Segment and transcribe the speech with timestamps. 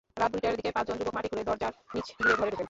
[0.17, 2.59] রাত দুইটার দিকে পাঁচজন যুবক মাটি খুঁড়ে দরজার নিচ দিয়ে ঘরে ঢোকেন।